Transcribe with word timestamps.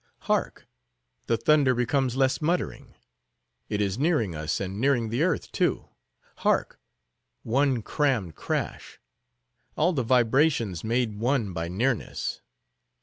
"Hark! 0.21 0.67
The 1.27 1.37
thunder 1.37 1.75
becomes 1.75 2.15
less 2.15 2.41
muttering. 2.41 2.95
It 3.69 3.81
is 3.81 3.99
nearing 3.99 4.33
us, 4.33 4.59
and 4.59 4.81
nearing 4.81 5.09
the 5.09 5.21
earth, 5.21 5.51
too. 5.51 5.89
Hark! 6.37 6.79
One 7.43 7.83
crammed 7.83 8.33
crash! 8.33 8.99
All 9.77 9.93
the 9.93 10.01
vibrations 10.01 10.83
made 10.83 11.19
one 11.19 11.53
by 11.53 11.67
nearness. 11.67 12.41